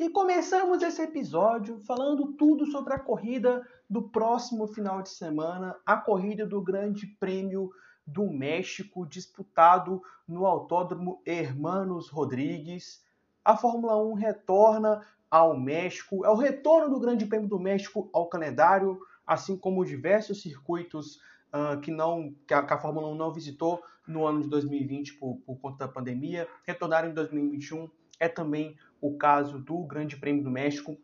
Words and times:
E 0.00 0.08
começamos 0.08 0.82
esse 0.82 1.02
episódio 1.02 1.78
falando 1.80 2.32
tudo 2.32 2.64
sobre 2.64 2.94
a 2.94 2.98
corrida 2.98 3.62
do 3.86 4.00
próximo 4.00 4.66
final 4.66 5.02
de 5.02 5.10
semana, 5.10 5.76
a 5.84 5.94
corrida 5.94 6.46
do 6.46 6.62
Grande 6.62 7.06
Prêmio 7.06 7.70
do 8.06 8.26
México, 8.30 9.06
disputado 9.06 10.02
no 10.26 10.46
Autódromo 10.46 11.20
Hermanos 11.26 12.08
Rodrigues. 12.08 13.04
A 13.44 13.54
Fórmula 13.58 14.02
1 14.02 14.14
retorna 14.14 15.06
ao 15.30 15.54
México, 15.54 16.24
é 16.24 16.30
o 16.30 16.34
retorno 16.34 16.88
do 16.88 16.98
Grande 16.98 17.26
Prêmio 17.26 17.46
do 17.46 17.60
México 17.60 18.08
ao 18.10 18.26
calendário, 18.26 18.98
assim 19.26 19.54
como 19.54 19.84
diversos 19.84 20.40
circuitos 20.40 21.16
uh, 21.52 21.78
que, 21.82 21.90
não, 21.90 22.34
que 22.46 22.54
a, 22.54 22.62
que, 22.62 22.72
a, 22.72 22.78
Fórmula 22.78 23.06
1 23.08 23.14
não 23.16 23.34
visitou 23.34 23.82
no 24.08 24.26
ano 24.26 24.40
de 24.40 24.48
2020 24.48 25.18
por, 25.18 25.36
por 25.44 25.58
conta 25.58 25.86
da 25.86 25.92
pandemia, 25.92 26.48
retornaram 26.64 27.10
em 27.10 27.12
2021. 27.12 27.90
É 28.18 28.28
também 28.28 28.76
o 29.00 29.16
caso 29.16 29.58
do 29.58 29.78
Grande 29.84 30.16
Prêmio 30.16 30.42
do 30.42 30.50
México. 30.50 30.96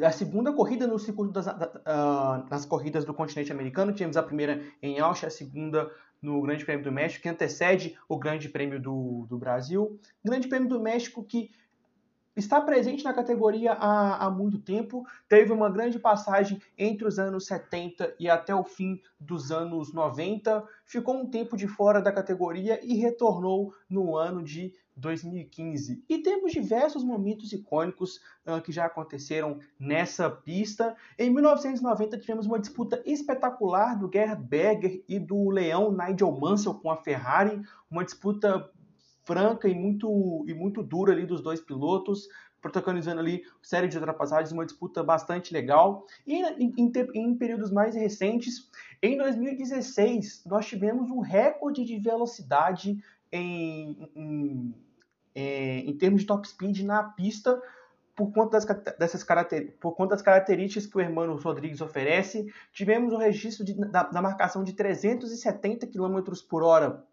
A 0.00 0.12
segunda 0.12 0.52
corrida 0.52 0.86
no 0.86 0.98
circuito 0.98 1.32
das, 1.32 1.46
uh, 1.46 2.48
nas 2.48 2.64
corridas 2.64 3.04
do 3.04 3.12
continente 3.12 3.50
americano, 3.50 3.92
tivemos 3.92 4.16
a 4.16 4.22
primeira 4.22 4.62
em 4.80 5.00
Austin, 5.00 5.26
a 5.26 5.30
segunda 5.30 5.90
no 6.22 6.40
Grande 6.42 6.64
Prêmio 6.64 6.84
do 6.84 6.92
México, 6.92 7.22
que 7.22 7.28
antecede 7.28 7.98
o 8.08 8.16
Grande 8.16 8.48
Prêmio 8.48 8.80
do, 8.80 9.26
do 9.28 9.36
Brasil. 9.36 9.98
Grande 10.24 10.48
Prêmio 10.48 10.68
do 10.68 10.80
México 10.80 11.24
que 11.24 11.50
está 12.38 12.60
presente 12.60 13.04
na 13.04 13.12
categoria 13.12 13.72
há, 13.72 14.26
há, 14.26 14.30
muito 14.30 14.58
tempo, 14.58 15.04
teve 15.28 15.52
uma 15.52 15.68
grande 15.68 15.98
passagem 15.98 16.60
entre 16.76 17.06
os 17.06 17.18
anos 17.18 17.46
70 17.46 18.14
e 18.18 18.28
até 18.30 18.54
o 18.54 18.64
fim 18.64 19.00
dos 19.18 19.50
anos 19.50 19.92
90, 19.92 20.64
ficou 20.84 21.16
um 21.16 21.26
tempo 21.26 21.56
de 21.56 21.66
fora 21.66 22.00
da 22.00 22.12
categoria 22.12 22.80
e 22.82 22.94
retornou 22.94 23.74
no 23.88 24.16
ano 24.16 24.42
de 24.42 24.72
2015. 24.98 26.04
E 26.08 26.18
temos 26.18 26.52
diversos 26.52 27.04
momentos 27.04 27.52
icônicos 27.52 28.20
uh, 28.46 28.60
que 28.60 28.72
já 28.72 28.86
aconteceram 28.86 29.58
nessa 29.78 30.28
pista. 30.28 30.96
Em 31.18 31.30
1990 31.30 32.18
tivemos 32.18 32.46
uma 32.46 32.58
disputa 32.58 33.00
espetacular 33.06 33.96
do 33.96 34.10
Gerhard 34.12 34.42
Berger 34.42 35.02
e 35.08 35.18
do 35.18 35.50
Leão 35.50 35.92
Nigel 35.92 36.32
Mansell 36.32 36.74
com 36.74 36.90
a 36.90 36.96
Ferrari, 36.96 37.60
uma 37.90 38.04
disputa 38.04 38.68
franca 39.28 39.68
e 39.68 39.74
muito, 39.74 40.42
e 40.48 40.54
muito 40.54 40.82
dura 40.82 41.12
ali 41.12 41.26
dos 41.26 41.42
dois 41.42 41.60
pilotos, 41.60 42.26
protagonizando 42.62 43.20
ali 43.20 43.44
série 43.62 43.86
de 43.86 43.98
ultrapassagens, 43.98 44.52
uma 44.52 44.64
disputa 44.64 45.02
bastante 45.02 45.52
legal. 45.52 46.06
E 46.26 46.34
em, 46.34 46.74
em, 46.78 46.92
em, 47.14 47.34
períodos 47.36 47.70
mais 47.70 47.94
recentes, 47.94 48.70
em 49.02 49.18
2016, 49.18 50.44
nós 50.46 50.66
tivemos 50.66 51.10
um 51.10 51.20
recorde 51.20 51.84
de 51.84 51.98
velocidade 51.98 53.04
em, 53.30 54.10
em 54.16 54.74
em 55.40 55.96
termos 55.96 56.22
de 56.22 56.26
top 56.26 56.48
speed 56.48 56.80
na 56.80 57.00
pista 57.00 57.62
por 58.16 58.32
conta 58.32 58.58
das, 58.58 58.64
dessas 58.98 59.24
por 59.78 59.92
conta 59.92 60.16
das 60.16 60.22
características 60.22 60.86
que 60.86 60.96
o 60.96 61.00
Hermano 61.00 61.36
Rodrigues 61.36 61.80
oferece. 61.80 62.52
Tivemos 62.72 63.12
um 63.12 63.16
registro 63.16 63.64
de, 63.64 63.74
da, 63.74 64.02
da, 64.02 64.20
marcação 64.20 64.64
de 64.64 64.72
370 64.72 65.86
km 65.86 66.18
por 66.48 66.64
hora 66.64 67.06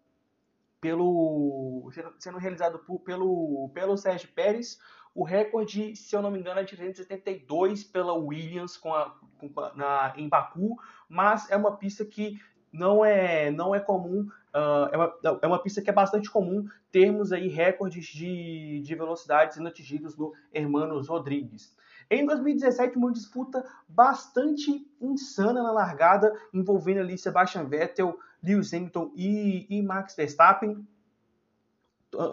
pelo, 0.86 1.90
sendo 2.16 2.38
realizado 2.38 2.78
por, 2.78 3.00
pelo, 3.00 3.68
pelo 3.74 3.96
Sérgio 3.96 4.28
Pérez. 4.32 4.78
O 5.12 5.24
recorde, 5.24 5.96
se 5.96 6.14
eu 6.14 6.22
não 6.22 6.30
me 6.30 6.38
engano, 6.38 6.60
é 6.60 6.62
de 6.62 6.76
372 6.76 7.82
pela 7.82 8.12
Williams 8.12 8.76
com 8.76 8.94
a, 8.94 9.12
com, 9.36 9.50
na, 9.74 10.12
em 10.16 10.28
Baku, 10.28 10.76
mas 11.08 11.50
é 11.50 11.56
uma 11.56 11.76
pista 11.76 12.04
que 12.04 12.38
não 12.72 13.04
é, 13.04 13.50
não 13.50 13.74
é 13.74 13.80
comum 13.80 14.28
Uh, 14.56 14.88
é, 14.90 14.96
uma, 14.96 15.38
é 15.42 15.46
uma 15.46 15.62
pista 15.62 15.82
que 15.82 15.90
é 15.90 15.92
bastante 15.92 16.30
comum 16.30 16.66
termos 16.90 17.30
aí 17.30 17.46
recordes 17.46 18.06
de, 18.06 18.80
de 18.80 18.94
velocidades 18.94 19.54
sendo 19.54 19.68
atingidos 19.68 20.16
no 20.16 20.32
Hermanos 20.50 21.08
Rodrigues. 21.08 21.76
Em 22.08 22.24
2017, 22.24 22.96
uma 22.96 23.12
disputa 23.12 23.62
bastante 23.86 24.88
insana 24.98 25.62
na 25.62 25.72
largada, 25.72 26.32
envolvendo 26.54 27.00
ali 27.00 27.18
Sebastian 27.18 27.64
Vettel, 27.64 28.18
Lewis 28.42 28.72
Hamilton 28.72 29.12
e, 29.14 29.66
e 29.68 29.82
Max 29.82 30.14
Verstappen. 30.14 30.86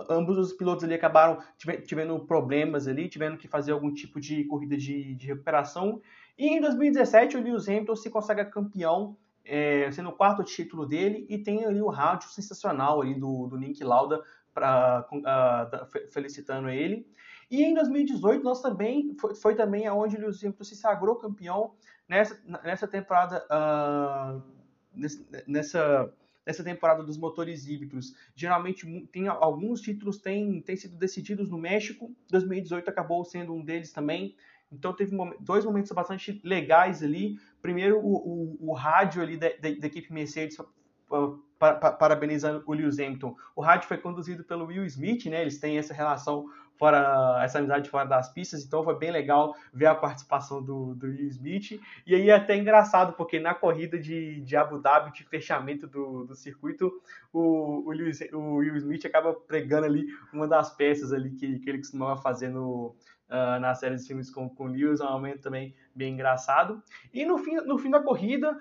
Ambos 0.09 0.37
os 0.37 0.53
pilotos 0.53 0.83
ali 0.83 0.93
acabaram 0.93 1.39
tivendo 1.85 2.17
problemas 2.25 2.87
ali, 2.87 3.09
tiveram 3.09 3.35
que 3.35 3.47
fazer 3.47 3.71
algum 3.73 3.93
tipo 3.93 4.19
de 4.19 4.45
corrida 4.45 4.77
de, 4.77 5.15
de 5.15 5.27
recuperação. 5.27 6.01
E 6.37 6.47
em 6.47 6.61
2017, 6.61 7.35
o 7.35 7.41
Lewis 7.41 7.67
Hamilton 7.67 7.95
se 7.95 8.09
consagra 8.09 8.45
campeão 8.45 9.17
é, 9.45 9.91
sendo 9.91 10.09
o 10.09 10.13
quarto 10.13 10.43
título 10.43 10.85
dele, 10.85 11.25
e 11.29 11.37
tem 11.37 11.65
ali 11.65 11.81
o 11.81 11.89
rádio 11.89 12.29
sensacional 12.29 13.01
ali 13.01 13.15
do, 13.15 13.47
do 13.47 13.57
Nick 13.57 13.83
Lauda 13.83 14.23
pra, 14.53 15.05
uh, 15.11 16.11
felicitando 16.11 16.69
ele. 16.69 17.05
E 17.51 17.63
em 17.63 17.73
2018 17.73 18.43
nós 18.43 18.61
também 18.61 19.15
foi, 19.19 19.35
foi 19.35 19.55
também 19.55 19.85
aonde 19.85 20.15
o 20.15 20.19
Lewis 20.19 20.41
Hamilton 20.43 20.63
se 20.63 20.75
sagrou 20.75 21.17
campeão 21.17 21.73
nessa, 22.07 22.39
nessa 22.63 22.87
temporada 22.87 23.45
uh, 23.45 24.41
nessa 25.47 26.13
nessa 26.45 26.63
temporada 26.63 27.03
dos 27.03 27.17
motores 27.17 27.67
híbridos. 27.67 28.13
Geralmente 28.35 28.85
tem 29.11 29.27
alguns 29.27 29.81
títulos 29.81 30.17
têm, 30.17 30.61
têm 30.61 30.75
sido 30.75 30.97
decididos 30.97 31.49
no 31.49 31.57
México. 31.57 32.13
2018 32.29 32.89
acabou 32.89 33.23
sendo 33.23 33.53
um 33.53 33.63
deles 33.63 33.91
também. 33.91 34.35
Então 34.71 34.93
teve 34.93 35.15
dois 35.39 35.63
momentos 35.63 35.91
bastante 35.91 36.41
legais 36.43 37.01
ali. 37.03 37.39
Primeiro, 37.61 37.99
o, 37.99 38.57
o, 38.61 38.71
o 38.71 38.73
rádio 38.73 39.21
ali 39.21 39.37
da, 39.37 39.49
da, 39.49 39.69
da 39.69 39.87
equipe 39.87 40.11
Mercedes 40.11 40.57
parabenizando 41.97 42.63
o 42.65 42.73
Lewis 42.73 42.99
Hamilton. 42.99 43.35
O 43.55 43.61
rádio 43.61 43.87
foi 43.87 43.97
conduzido 43.97 44.43
pelo 44.43 44.65
Will 44.65 44.85
Smith, 44.85 45.25
né? 45.27 45.41
Eles 45.41 45.59
têm 45.59 45.77
essa 45.77 45.93
relação 45.93 46.49
fora, 46.83 47.39
essa 47.41 47.59
amizade 47.59 47.89
fora 47.89 48.05
das 48.05 48.27
pistas, 48.33 48.65
então 48.65 48.83
foi 48.83 48.97
bem 48.97 49.09
legal 49.09 49.55
ver 49.73 49.85
a 49.85 49.95
participação 49.95 50.61
do, 50.61 50.93
do 50.95 51.07
Will 51.07 51.27
Smith. 51.27 51.79
E 52.05 52.13
aí 52.13 52.29
é 52.29 52.35
até 52.35 52.57
engraçado, 52.57 53.13
porque 53.13 53.39
na 53.39 53.53
corrida 53.53 53.97
de, 53.97 54.41
de 54.41 54.57
Abu 54.57 54.79
Dhabi, 54.79 55.13
de 55.13 55.23
fechamento 55.23 55.87
do, 55.87 56.25
do 56.25 56.35
circuito, 56.35 56.91
o, 57.31 57.87
o, 57.87 57.91
Lewis, 57.93 58.19
o 58.33 58.55
Will 58.55 58.75
Smith 58.75 59.05
acaba 59.05 59.33
pregando 59.33 59.85
ali 59.85 60.07
uma 60.33 60.45
das 60.45 60.75
peças 60.75 61.13
ali 61.13 61.31
que, 61.31 61.59
que 61.59 61.69
ele 61.69 61.77
costumava 61.77 62.21
fazer 62.21 62.49
no, 62.49 62.93
uh, 63.29 63.59
na 63.59 63.73
série 63.75 63.95
de 63.95 64.05
filmes 64.05 64.29
com, 64.29 64.49
com 64.49 64.67
Lewis, 64.67 64.99
é 64.99 65.05
um 65.05 65.11
momento 65.11 65.41
também 65.41 65.73
bem 65.95 66.13
engraçado. 66.13 66.81
E 67.13 67.25
no 67.25 67.37
fim, 67.37 67.55
no 67.55 67.77
fim 67.77 67.89
da 67.89 68.01
corrida, 68.01 68.57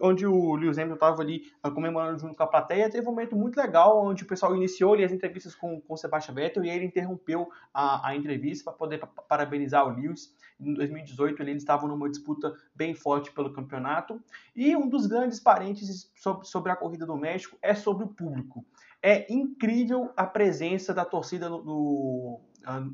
onde 0.00 0.26
o 0.26 0.54
Lewis 0.54 0.78
Hamilton 0.78 0.94
estava 0.94 1.22
ali 1.22 1.52
uh, 1.64 1.70
comemorando 1.70 2.18
junto 2.18 2.34
com 2.34 2.42
a 2.42 2.46
plateia, 2.46 2.90
teve 2.90 3.06
um 3.06 3.10
momento 3.10 3.36
muito 3.36 3.56
legal, 3.56 4.04
onde 4.04 4.24
o 4.24 4.26
pessoal 4.26 4.56
iniciou 4.56 4.94
ali 4.94 5.04
as 5.04 5.12
entrevistas 5.12 5.54
com, 5.54 5.80
com 5.80 5.94
o 5.94 5.96
Sebastian 5.96 6.34
Vettel 6.34 6.64
e 6.64 6.70
ele 6.70 6.86
interrompeu 6.86 7.48
a, 7.72 8.08
a 8.08 8.16
entrevista 8.16 8.64
para 8.64 8.72
poder 8.72 8.98
parabenizar 9.28 9.86
o 9.86 9.94
Lewis. 9.94 10.34
Em 10.58 10.72
2018 10.72 11.42
eles 11.42 11.56
estavam 11.58 11.88
numa 11.88 12.08
disputa 12.08 12.54
bem 12.74 12.94
forte 12.94 13.30
pelo 13.32 13.52
campeonato. 13.52 14.20
E 14.54 14.74
um 14.74 14.88
dos 14.88 15.06
grandes 15.06 15.38
parênteses 15.38 16.10
sobre, 16.14 16.46
sobre 16.46 16.72
a 16.72 16.76
corrida 16.76 17.04
do 17.04 17.16
México 17.16 17.58
é 17.60 17.74
sobre 17.74 18.04
o 18.04 18.08
público. 18.08 18.64
É 19.02 19.30
incrível 19.32 20.10
a 20.16 20.26
presença 20.26 20.94
da 20.94 21.04
torcida 21.04 21.48
no, 21.50 22.40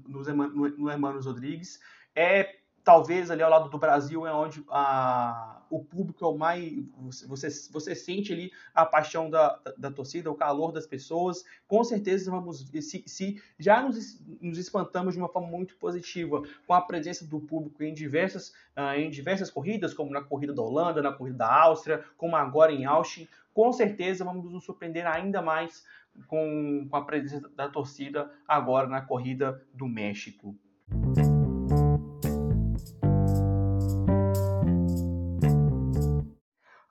no, 0.09 0.69
no 0.69 0.91
Hermanos 0.91 1.27
Rodrigues. 1.27 1.81
É 2.15 2.57
talvez 2.85 3.31
ali 3.31 3.43
ao 3.43 3.51
lado 3.51 3.69
do 3.69 3.79
Brasil 3.79 4.27
é 4.27 4.33
onde 4.33 4.65
a, 4.69 5.63
o 5.71 5.83
público 5.83 6.25
é 6.25 6.29
o 6.29 6.37
mais. 6.37 6.73
Você, 7.27 7.49
você 7.71 7.95
sente 7.95 8.33
ali 8.33 8.53
a 8.75 8.85
paixão 8.85 9.31
da, 9.31 9.57
da, 9.65 9.75
da 9.79 9.91
torcida, 9.91 10.31
o 10.31 10.35
calor 10.35 10.73
das 10.73 10.87
pessoas. 10.87 11.45
Com 11.67 11.83
certeza 11.85 12.31
vamos. 12.31 12.67
Se, 12.81 13.05
se 13.07 13.43
já 13.59 13.83
nos, 13.83 14.21
nos, 14.41 14.59
espantamos 14.59 15.15
de 15.15 15.21
uma 15.21 15.29
forma 15.29 15.49
muito 15.49 15.77
positiva 15.77 16.43
com 16.67 16.75
a 16.75 16.81
presença 16.81 17.25
do 17.25 17.41
público 17.41 17.83
em 17.83 17.95
diversas, 17.95 18.49
uh, 18.77 18.95
em 18.97 19.11
diversas 19.11 19.51
corridas, 19.51 19.95
como 19.95 20.11
na 20.11 20.23
corrida 20.23 20.53
da 20.53 20.63
Holanda, 20.63 21.03
na 21.03 21.13
corrida 21.13 21.39
da 21.39 21.63
Áustria, 21.63 22.05
como 22.17 22.37
agora 22.37 22.73
em 22.73 22.85
Austin, 22.85 23.29
com 23.53 23.73
certeza 23.73 24.25
vamos 24.25 24.51
nos 24.51 24.65
surpreender 24.65 25.07
ainda 25.07 25.43
mais 25.43 25.85
com, 26.27 26.87
com 26.89 26.97
a 26.97 27.05
presença 27.05 27.49
da 27.51 27.69
torcida 27.69 28.31
agora 28.47 28.87
na 28.87 29.01
corrida 29.01 29.65
do 29.73 29.87
México. 29.87 30.57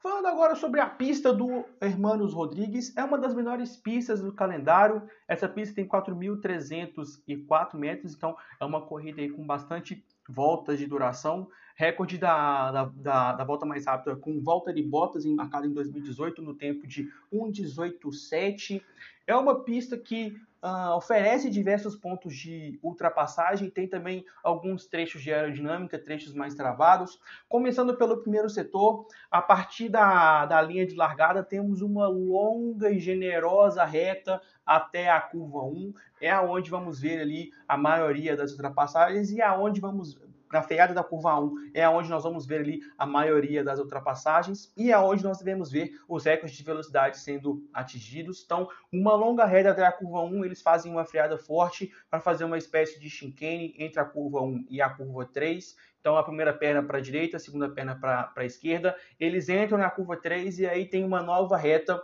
Falando 0.02 0.26
agora 0.28 0.56
sobre 0.56 0.80
a 0.80 0.88
pista 0.88 1.34
do 1.34 1.66
Hermanos 1.80 2.34
Rodrigues, 2.34 2.96
é 2.98 3.04
uma 3.04 3.18
das 3.18 3.34
menores 3.34 3.78
pistas 3.78 4.22
do 4.22 4.34
calendário. 4.34 5.08
Essa 5.28 5.48
pista 5.48 5.76
tem 5.76 5.88
4.304 5.88 7.76
metros, 7.76 8.16
então 8.16 8.36
é 8.60 8.66
uma 8.66 8.86
corrida 8.86 9.22
com 9.36 9.46
bastante 9.46 10.04
voltas 10.28 10.80
de 10.80 10.86
duração. 10.86 11.50
Recorde 11.76 12.18
da, 12.18 12.72
da, 12.72 12.86
da, 12.86 13.34
da, 13.34 13.44
volta 13.44 13.66
mais 13.66 13.86
rápida 13.86 14.16
com 14.16 14.40
volta 14.42 14.74
de 14.74 14.84
botas 14.84 15.26
embarcada 15.26 15.66
em 15.66 15.74
2018 15.74 16.42
no 16.42 16.54
tempo 16.54 16.86
de 16.86 17.10
1,18,7. 17.34 18.84
É 19.26 19.36
uma 19.36 19.64
pista 19.64 19.98
que 19.98 20.36
uh, 20.62 20.96
oferece 20.96 21.50
diversos 21.50 21.96
pontos 21.96 22.36
de 22.36 22.80
ultrapassagem, 22.84 23.70
tem 23.70 23.88
também 23.88 24.26
alguns 24.44 24.86
trechos 24.86 25.22
de 25.22 25.34
aerodinâmica, 25.34 25.98
trechos 25.98 26.34
mais 26.34 26.54
travados. 26.54 27.20
Começando 27.50 27.96
pelo 27.96 28.22
primeiro 28.22 28.50
setor, 28.50 29.08
a 29.30 29.42
partir 29.42 29.90
da, 29.90 30.46
da 30.46 30.62
linha 30.62 30.86
de 30.86 30.96
largada, 30.96 31.44
temos 31.44 31.82
uma 31.82 32.08
longa 32.08 32.92
e 32.92 33.00
generosa 33.00 33.84
reta 33.84 34.42
até 34.66 35.10
a 35.10 35.20
curva 35.20 35.64
1, 35.64 35.94
é 36.22 36.30
aonde 36.30 36.70
vamos 36.70 37.00
ver 37.00 37.20
ali 37.20 37.52
a 37.68 37.76
maioria 37.76 38.38
das 38.38 38.52
ultrapassagens 38.52 39.32
e 39.32 39.42
aonde 39.42 39.82
vamos 39.82 40.18
na 40.52 40.62
freada 40.62 40.94
da 40.94 41.04
curva 41.04 41.40
1 41.40 41.72
é 41.74 41.88
onde 41.88 42.10
nós 42.10 42.24
vamos 42.24 42.46
ver 42.46 42.62
ali 42.62 42.82
a 42.98 43.06
maioria 43.06 43.64
das 43.64 43.80
ultrapassagens 43.80 44.72
e 44.76 44.92
é 44.92 44.98
onde 44.98 45.24
nós 45.24 45.38
devemos 45.38 45.72
ver 45.72 46.00
os 46.08 46.26
recordes 46.26 46.58
de 46.58 46.64
velocidade 46.64 47.20
sendo 47.20 47.68
atingidos. 47.74 48.42
Então, 48.44 48.70
uma 48.92 49.14
longa 49.16 49.46
reta 49.46 49.72
até 49.72 49.86
a 49.86 49.92
curva 49.92 50.22
1, 50.22 50.46
eles 50.46 50.62
fazem 50.62 50.92
uma 50.92 51.06
freada 51.06 51.38
forte 51.38 51.92
para 52.10 52.20
fazer 52.20 52.44
uma 52.44 52.58
espécie 52.58 53.00
de 53.00 53.10
chicane 53.10 53.74
entre 53.78 54.00
a 54.00 54.06
curva 54.06 54.42
1 54.42 54.66
e 54.70 54.82
a 54.82 54.90
curva 54.90 55.26
3. 55.26 55.76
Então, 56.00 56.18
a 56.18 56.24
primeira 56.24 56.52
perna 56.52 56.82
para 56.82 56.98
a 56.98 57.02
direita, 57.02 57.38
a 57.38 57.40
segunda 57.40 57.70
perna 57.70 57.96
para 57.96 58.32
a 58.36 58.46
esquerda. 58.46 58.96
Eles 59.20 59.50
entram 59.50 59.78
na 59.78 59.90
curva 59.90 60.18
3 60.18 60.60
e 60.60 60.66
aí 60.66 60.86
tem 60.86 61.04
uma 61.04 61.22
nova 61.22 61.56
reta. 61.56 62.02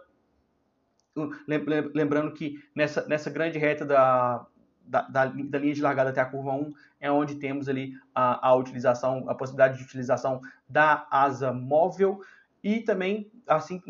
Lembrando 1.96 2.32
que 2.32 2.64
nessa, 2.76 3.08
nessa 3.08 3.32
grande 3.32 3.58
reta 3.58 3.84
da, 3.84 4.46
da, 4.88 5.02
da, 5.02 5.26
da, 5.26 5.60
linha 5.60 5.74
de 5.74 5.82
largada 5.82 6.10
até 6.10 6.22
a 6.22 6.26
curva 6.26 6.52
1 6.52 6.74
é 7.00 7.12
onde 7.12 7.36
temos 7.36 7.68
ali 7.68 7.94
a, 8.16 8.50
a 8.50 8.56
utilização, 8.56 9.30
a 9.30 9.36
possibilidade 9.36 9.78
de 9.78 9.84
utilização 9.84 10.42
da 10.68 11.06
asa 11.12 11.52
móvel 11.52 12.22
e 12.64 12.82
também 12.82 13.32
assim 13.48 13.82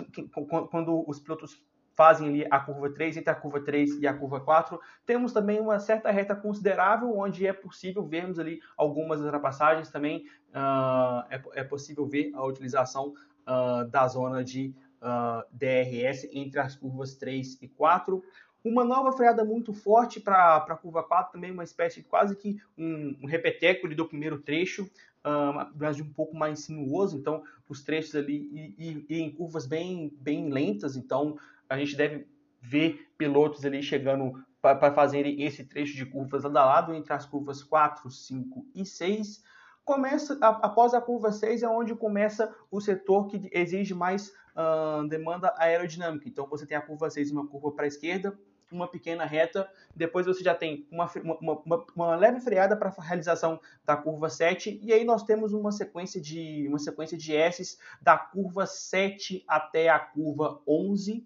quando 0.69 1.03
os 1.07 1.19
pilotos 1.19 1.61
fazem 1.97 2.27
ali 2.27 2.47
a 2.51 2.59
curva 2.59 2.91
3, 2.91 3.17
entre 3.17 3.31
a 3.31 3.35
curva 3.35 3.59
3 3.59 3.99
e 3.99 4.05
a 4.05 4.13
curva 4.13 4.39
4, 4.39 4.79
temos 5.03 5.33
também 5.33 5.59
uma 5.59 5.79
certa 5.79 6.11
reta 6.11 6.35
considerável, 6.35 7.17
onde 7.17 7.47
é 7.47 7.51
possível 7.51 8.05
vermos 8.05 8.37
ali 8.37 8.59
algumas 8.77 9.19
ultrapassagens 9.19 9.89
também, 9.89 10.27
uh, 10.49 11.25
é, 11.27 11.41
é, 11.55 11.63
possível 11.63 12.05
ver 12.05 12.31
a 12.35 12.45
utilização 12.45 13.15
uh, 13.47 13.83
da 13.89 14.07
zona 14.07 14.43
de 14.43 14.75
uh, 15.01 15.43
DRS 15.51 16.29
entre 16.31 16.59
as 16.59 16.75
curvas 16.75 17.15
3 17.15 17.63
e 17.63 17.67
4. 17.67 18.23
Uma 18.67 18.83
nova 18.83 19.13
freada 19.13 19.45
muito 19.45 19.73
forte 19.73 20.19
para 20.19 20.57
a 20.57 20.75
curva 20.75 21.01
4, 21.01 21.31
também 21.31 21.51
uma 21.51 21.63
espécie 21.63 22.01
de 22.01 22.07
quase 22.07 22.35
que 22.35 22.59
um, 22.77 23.17
um 23.23 23.25
repeteco 23.25 23.87
do 23.87 24.05
primeiro 24.05 24.39
trecho, 24.39 24.83
uh, 24.83 25.71
mas 25.73 25.95
de 25.95 26.03
um 26.03 26.11
pouco 26.11 26.35
mais 26.35 26.59
sinuoso, 26.59 27.17
então 27.17 27.43
os 27.69 27.81
trechos 27.81 28.15
ali 28.15 28.35
e, 28.51 28.75
e, 28.77 29.05
e, 29.09 29.21
em 29.21 29.31
curvas 29.31 29.65
bem, 29.65 30.13
bem 30.19 30.49
lentas, 30.49 30.97
então 30.97 31.37
a 31.69 31.77
gente 31.77 31.95
deve 31.95 32.27
ver 32.61 33.09
pilotos 33.17 33.63
ali 33.63 33.81
chegando 33.81 34.43
para 34.61 34.93
fazerem 34.93 35.43
esse 35.43 35.63
trecho 35.63 35.95
de 35.95 36.05
curvas 36.05 36.43
lado 36.43 36.57
a 36.57 36.65
lado 36.65 36.93
entre 36.93 37.13
as 37.13 37.25
curvas 37.25 37.63
4, 37.63 38.09
5 38.09 38.65
e 38.75 38.85
6. 38.85 39.43
Começa, 39.85 40.37
após 40.41 40.93
a 40.93 40.99
curva 40.99 41.31
6 41.31 41.63
é 41.63 41.69
onde 41.69 41.95
começa 41.95 42.53
o 42.69 42.81
setor 42.81 43.27
que 43.27 43.49
exige 43.53 43.93
mais 43.93 44.33
uh, 44.57 45.07
demanda 45.07 45.53
aerodinâmica. 45.57 46.27
Então 46.27 46.47
você 46.47 46.65
tem 46.65 46.75
a 46.75 46.81
curva 46.81 47.09
6, 47.09 47.31
uma 47.31 47.47
curva 47.47 47.71
para 47.71 47.85
a 47.85 47.87
esquerda, 47.87 48.37
uma 48.71 48.87
pequena 48.87 49.25
reta, 49.25 49.69
depois 49.95 50.25
você 50.25 50.43
já 50.43 50.53
tem 50.53 50.87
uma, 50.91 51.09
uma, 51.23 51.61
uma, 51.65 51.85
uma 51.95 52.15
leve 52.15 52.39
freada 52.41 52.75
para 52.75 52.89
a 52.89 53.01
realização 53.01 53.59
da 53.85 53.95
curva 53.95 54.29
7, 54.29 54.79
e 54.81 54.91
aí 54.91 55.03
nós 55.03 55.23
temos 55.23 55.53
uma 55.53 55.71
sequência 55.71 56.19
de 56.19 56.67
uma 56.67 56.79
sequência 56.79 57.17
de 57.17 57.33
S's 57.33 57.77
da 58.01 58.17
curva 58.17 58.65
7 58.65 59.43
até 59.47 59.89
a 59.89 59.99
curva 59.99 60.61
11. 60.67 61.25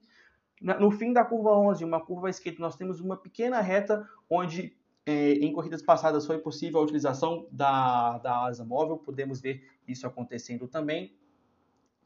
No 0.62 0.92
fim 0.92 1.12
da 1.12 1.26
curva 1.26 1.58
11, 1.58 1.84
uma 1.84 2.00
curva 2.00 2.30
esquerda, 2.30 2.60
nós 2.60 2.76
temos 2.76 3.00
uma 3.00 3.18
pequena 3.18 3.60
reta 3.62 4.08
onde 4.30 4.78
eh, 5.06 5.34
em 5.34 5.52
corridas 5.52 5.82
passadas 5.82 6.28
foi 6.28 6.38
possível 6.38 6.80
a 6.80 6.84
utilização 6.84 7.48
da, 7.52 8.20
da 8.20 8.46
asa 8.46 8.64
móvel, 8.64 8.98
podemos 8.98 9.42
ver 9.42 9.68
isso 9.88 10.06
acontecendo 10.06 10.68
também 10.68 11.16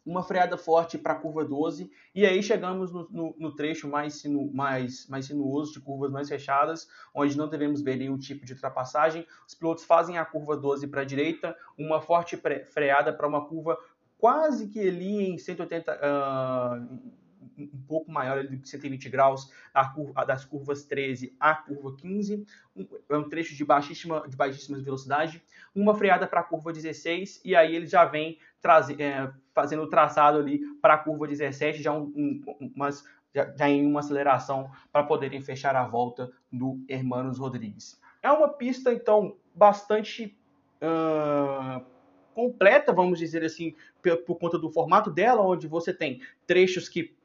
uma 0.05 0.21
freada 0.21 0.57
forte 0.57 0.97
para 0.97 1.13
a 1.13 1.15
curva 1.15 1.43
12, 1.43 1.89
e 2.13 2.25
aí 2.25 2.43
chegamos 2.43 2.91
no, 2.91 3.07
no, 3.09 3.35
no 3.37 3.55
trecho 3.55 3.87
mais, 3.87 4.15
sinu, 4.15 4.51
mais, 4.53 5.07
mais 5.07 5.25
sinuoso, 5.25 5.73
de 5.73 5.79
curvas 5.79 6.11
mais 6.11 6.29
fechadas, 6.29 6.87
onde 7.13 7.37
não 7.37 7.49
devemos 7.49 7.81
ver 7.81 7.95
nenhum 7.95 8.17
tipo 8.17 8.45
de 8.45 8.53
ultrapassagem. 8.53 9.25
Os 9.47 9.55
pilotos 9.55 9.83
fazem 9.83 10.17
a 10.17 10.25
curva 10.25 10.55
12 10.55 10.87
para 10.87 11.01
a 11.01 11.05
direita, 11.05 11.57
uma 11.77 11.99
forte 11.99 12.39
freada 12.65 13.11
para 13.11 13.27
uma 13.27 13.45
curva 13.45 13.77
quase 14.17 14.67
que 14.67 14.79
ali 14.79 15.29
em 15.29 15.37
180, 15.37 15.91
uh, 15.91 16.99
um 17.57 17.83
pouco 17.87 18.11
maior 18.11 18.43
do 18.43 18.57
que 18.57 18.67
120 18.67 19.09
graus, 19.09 19.51
das 20.27 20.43
curvas 20.45 20.83
13 20.83 21.35
à 21.39 21.55
curva 21.55 21.95
15, 21.95 22.45
um, 22.75 22.87
é 23.09 23.17
um 23.17 23.29
trecho 23.29 23.55
de 23.55 23.63
baixíssima, 23.63 24.27
de 24.27 24.35
baixíssima 24.35 24.77
velocidade, 24.79 25.43
uma 25.73 25.95
freada 25.95 26.27
para 26.27 26.41
a 26.41 26.43
curva 26.43 26.73
16, 26.73 27.41
e 27.45 27.55
aí 27.55 27.75
ele 27.75 27.87
já 27.87 28.05
vem 28.05 28.39
trazer, 28.65 28.99
é, 28.99 29.31
fazendo 29.53 29.83
o 29.83 29.87
traçado 29.87 30.39
ali 30.39 30.59
para 30.81 30.95
a 30.95 30.97
curva 30.97 31.27
17, 31.27 31.83
já, 31.83 31.91
um, 31.93 32.11
um, 32.15 32.71
umas, 32.75 33.03
já, 33.31 33.53
já 33.55 33.69
em 33.69 33.85
uma 33.85 33.99
aceleração 33.99 34.71
para 34.91 35.03
poderem 35.03 35.39
fechar 35.39 35.75
a 35.75 35.87
volta 35.87 36.31
do 36.51 36.83
Hermanos 36.89 37.37
Rodrigues. 37.37 38.01
É 38.23 38.31
uma 38.31 38.49
pista, 38.49 38.91
então, 38.91 39.35
bastante 39.53 40.35
uh, 40.81 41.85
completa, 42.33 42.91
vamos 42.91 43.19
dizer 43.19 43.43
assim, 43.43 43.75
por, 44.01 44.17
por, 44.23 44.35
conta 44.39 44.57
do 44.57 44.71
formato 44.71 45.11
dela, 45.11 45.43
onde 45.43 45.67
você 45.67 45.93
tem 45.93 46.19
trechos 46.47 46.89
que 46.89 47.15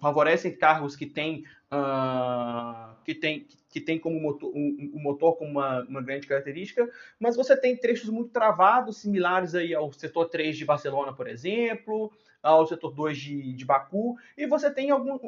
favorecem 0.00 0.56
carros 0.56 0.94
que 0.96 1.06
têm 1.06 1.44
uh, 1.72 2.94
que 3.04 3.14
tem, 3.14 3.46
que 3.68 3.80
tem 3.80 3.98
como 3.98 4.20
motor, 4.20 4.50
um, 4.54 4.92
um 4.94 5.02
motor 5.02 5.36
com 5.36 5.46
uma, 5.46 5.82
uma, 5.84 6.02
grande 6.02 6.26
característica, 6.26 6.88
mas 7.18 7.36
você 7.36 7.56
tem 7.56 7.76
trechos 7.76 8.08
muito 8.08 8.30
travados, 8.30 8.98
similares 8.98 9.54
aí 9.54 9.74
ao 9.74 9.92
setor 9.92 10.28
3 10.28 10.56
de 10.56 10.64
Barcelona, 10.64 11.12
por 11.12 11.26
exemplo, 11.26 12.12
ao 12.42 12.66
setor 12.66 12.92
2 12.92 13.18
de, 13.18 13.52
de 13.54 13.64
Baku, 13.64 14.16
e 14.36 14.46
você 14.46 14.70
tem 14.70 14.90
algum, 14.90 15.18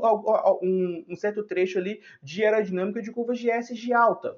um, 0.63 1.05
um 1.09 1.17
certo 1.17 1.43
trecho 1.45 1.79
ali 1.79 2.01
de 2.23 2.45
aerodinâmica 2.45 3.01
de 3.01 3.11
curvas 3.11 3.39
de 3.39 3.51
S 3.51 3.75
de 3.75 3.93
alta. 3.93 4.37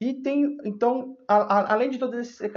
E 0.00 0.12
tem, 0.12 0.58
então, 0.64 1.16
a, 1.26 1.36
a, 1.36 1.72
além 1.72 1.88
de 1.88 1.98
todas 1.98 2.28
essas 2.28 2.50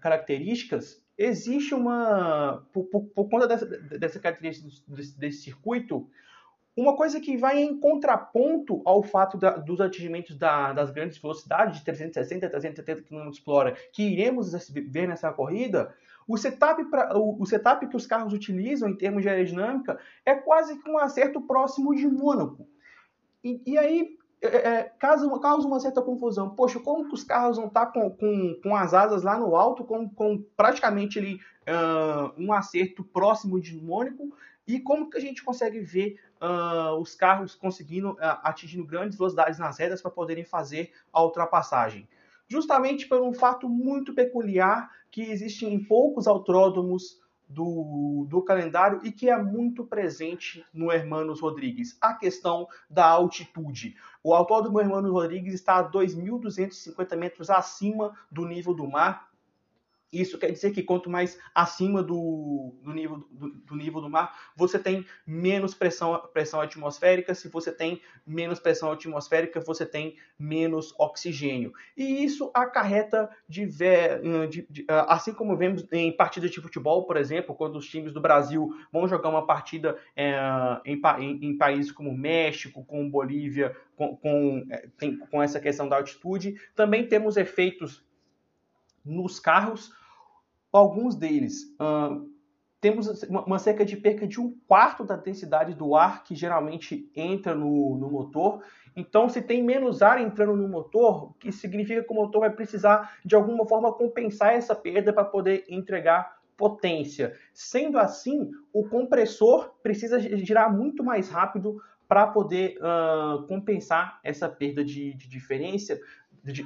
características, 0.00 1.02
existe 1.22 1.74
uma, 1.74 2.66
por, 2.72 2.84
por, 2.84 3.02
por 3.04 3.28
conta 3.28 3.46
dessa, 3.46 3.66
dessa 3.66 4.18
característica 4.18 4.68
desse, 4.88 5.18
desse, 5.18 5.42
circuito, 5.42 6.08
uma 6.76 6.96
coisa 6.96 7.20
que 7.20 7.36
vai 7.36 7.62
em 7.62 7.78
contraponto 7.78 8.82
ao 8.84 9.02
fato 9.02 9.36
da, 9.36 9.56
dos 9.56 9.80
atingimentos 9.80 10.36
da, 10.36 10.72
das 10.72 10.90
grandes 10.90 11.18
velocidades 11.18 11.78
de 11.78 11.84
360, 11.84 12.48
370 12.48 13.02
km 13.02 13.30
por 13.44 13.52
hora 13.52 13.76
que 13.92 14.02
iremos 14.02 14.52
ver 14.88 15.06
nessa 15.06 15.32
corrida, 15.32 15.94
o 16.26 16.36
setup, 16.36 16.84
pra, 16.86 17.16
o, 17.16 17.40
o, 17.40 17.46
setup 17.46 17.86
que 17.86 17.96
os 17.96 18.06
carros 18.06 18.32
utilizam 18.32 18.88
em 18.88 18.96
termos 18.96 19.22
de 19.22 19.28
aerodinâmica 19.28 19.98
é 20.24 20.34
quase 20.34 20.78
que 20.80 20.90
um 20.90 20.98
acerto 20.98 21.40
próximo 21.40 21.94
de 21.94 22.06
Mônaco. 22.06 22.66
E, 23.44 23.60
e 23.66 23.76
aí 23.76 24.16
é, 24.46 24.82
causa, 24.98 25.28
causa 25.38 25.66
uma 25.66 25.80
certa 25.80 26.02
confusão. 26.02 26.50
Poxa, 26.50 26.80
como 26.80 27.08
que 27.08 27.14
os 27.14 27.22
carros 27.22 27.56
vão 27.56 27.68
estar 27.68 27.86
tá 27.86 27.92
com, 27.92 28.10
com, 28.10 28.60
com 28.62 28.76
as 28.76 28.92
asas 28.92 29.22
lá 29.22 29.38
no 29.38 29.54
alto, 29.54 29.84
com, 29.84 30.08
com 30.08 30.42
praticamente 30.56 31.18
ali, 31.18 31.36
uh, 31.36 32.32
um 32.36 32.52
acerto 32.52 33.04
próximo 33.04 33.60
de 33.60 33.76
Mônaco, 33.76 34.32
e 34.66 34.80
como 34.80 35.08
que 35.08 35.16
a 35.16 35.20
gente 35.20 35.42
consegue 35.42 35.80
ver 35.80 36.18
uh, 36.40 36.96
os 37.00 37.14
carros 37.14 37.54
conseguindo, 37.54 38.12
uh, 38.12 38.18
atingindo 38.42 38.84
grandes 38.84 39.16
velocidades 39.16 39.58
nas 39.58 39.78
retas 39.78 40.02
para 40.02 40.10
poderem 40.10 40.44
fazer 40.44 40.92
a 41.12 41.22
ultrapassagem? 41.22 42.08
Justamente 42.48 43.06
por 43.06 43.20
um 43.22 43.32
fato 43.32 43.68
muito 43.68 44.12
peculiar 44.12 44.90
que 45.10 45.22
existe 45.22 45.64
em 45.64 45.82
poucos 45.82 46.26
autódromos 46.26 47.21
do, 47.52 48.26
do 48.28 48.42
calendário 48.42 49.00
e 49.04 49.12
que 49.12 49.28
é 49.28 49.42
muito 49.42 49.84
presente 49.84 50.64
no 50.72 50.90
Hermanos 50.90 51.40
Rodrigues, 51.40 51.96
a 52.00 52.14
questão 52.14 52.66
da 52.88 53.06
altitude. 53.06 53.96
O 54.22 54.34
autódromo 54.34 54.80
Hermanos 54.80 55.10
Rodrigues 55.10 55.54
está 55.54 55.78
a 55.78 55.90
2.250 55.90 57.16
metros 57.16 57.50
acima 57.50 58.16
do 58.30 58.46
nível 58.46 58.74
do 58.74 58.88
mar 58.88 59.31
Isso 60.12 60.38
quer 60.38 60.50
dizer 60.50 60.72
que 60.72 60.82
quanto 60.82 61.08
mais 61.08 61.38
acima 61.54 62.02
do, 62.02 62.74
do, 62.82 62.92
nível, 62.92 63.26
do, 63.30 63.50
do, 63.50 63.74
nível 63.74 64.02
do 64.02 64.10
mar, 64.10 64.52
você 64.54 64.78
tem 64.78 65.06
menos 65.26 65.74
pressão, 65.74 66.20
pressão 66.34 66.60
atmosférica. 66.60 67.34
Se 67.34 67.48
você 67.48 67.72
tem 67.72 68.02
menos 68.26 68.60
pressão 68.60 68.92
atmosférica, 68.92 69.58
você 69.60 69.86
tem 69.86 70.16
menos 70.38 70.94
oxigênio. 70.98 71.72
E 71.96 72.22
isso 72.22 72.50
acarreta, 72.52 73.30
de, 73.48 73.66
de, 73.66 74.66
de, 74.68 74.86
assim 74.88 75.32
como 75.32 75.56
vemos 75.56 75.86
em 75.90 76.14
partidas 76.14 76.50
de 76.50 76.60
futebol, 76.60 77.06
por 77.06 77.16
exemplo, 77.16 77.54
quando 77.54 77.76
os 77.76 77.88
times 77.88 78.12
do 78.12 78.20
Brasil 78.20 78.68
vão 78.92 79.08
jogar 79.08 79.30
uma 79.30 79.46
partida 79.46 79.96
é, 80.14 80.36
em, 80.84 81.00
em, 81.20 81.46
em, 81.46 81.56
países 81.56 81.90
como 81.90 82.14
México, 82.14 82.84
com 82.84 83.08
Bolívia, 83.08 83.74
com, 83.96 84.14
com, 84.16 84.66
é, 84.70 84.88
tem, 84.98 85.16
com 85.16 85.42
essa 85.42 85.58
questão 85.58 85.88
da 85.88 85.96
altitude, 85.96 86.60
também 86.74 87.08
temos 87.08 87.38
efeitos 87.38 88.04
nos 89.04 89.40
carros 89.40 89.90
alguns 90.72 91.14
deles. 91.14 91.64
Uh, 91.80 92.32
temos 92.80 93.22
uma, 93.28 93.60
cerca 93.60 93.84
de 93.84 93.96
perca 93.96 94.26
de 94.26 94.40
um 94.40 94.58
quarto 94.66 95.04
da 95.04 95.14
densidade 95.14 95.72
do 95.72 95.94
ar 95.94 96.24
que 96.24 96.34
geralmente 96.34 97.08
entra 97.14 97.54
no, 97.54 97.96
no 97.96 98.10
motor. 98.10 98.60
Então, 98.96 99.28
se 99.28 99.40
tem 99.40 99.62
menos 99.62 100.02
ar 100.02 100.20
entrando 100.20 100.56
no 100.56 100.68
motor, 100.68 101.30
o 101.30 101.32
que 101.34 101.52
significa 101.52 102.02
que 102.02 102.12
o 102.12 102.16
motor 102.16 102.40
vai 102.40 102.50
precisar 102.50 103.18
de 103.24 103.36
alguma 103.36 103.64
forma 103.68 103.92
compensar 103.92 104.54
essa 104.54 104.74
perda 104.74 105.12
para 105.12 105.24
poder 105.24 105.64
entregar 105.68 106.36
potência. 106.56 107.34
Sendo 107.54 107.98
assim, 107.98 108.50
o 108.72 108.88
compressor 108.88 109.74
precisa 109.80 110.18
girar 110.18 110.74
muito 110.74 111.04
mais 111.04 111.28
rápido 111.28 111.80
para 112.08 112.26
poder 112.26 112.78
uh, 112.78 113.46
compensar 113.46 114.18
essa 114.22 114.48
perda 114.48 114.84
de, 114.84 115.14
de 115.14 115.28
diferença, 115.28 115.98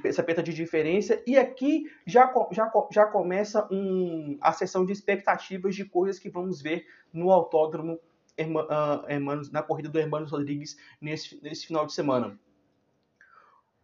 essa 0.04 0.22
perda 0.22 0.42
de 0.42 0.54
diferença. 0.54 1.22
E 1.26 1.36
aqui 1.38 1.84
já, 2.06 2.32
já, 2.50 2.70
já 2.90 3.06
começa 3.06 3.66
um, 3.70 4.38
a 4.40 4.52
sessão 4.52 4.84
de 4.84 4.92
expectativas 4.92 5.74
de 5.74 5.84
coisas 5.84 6.18
que 6.18 6.30
vamos 6.30 6.62
ver 6.62 6.86
no 7.12 7.30
autódromo 7.30 7.94
uh, 8.40 9.08
Hermanos, 9.08 9.50
na 9.50 9.62
corrida 9.62 9.88
do 9.88 9.98
Hermanos 9.98 10.30
Rodrigues 10.30 10.76
nesse, 11.00 11.40
nesse 11.42 11.66
final 11.66 11.86
de 11.86 11.92
semana. 11.92 12.38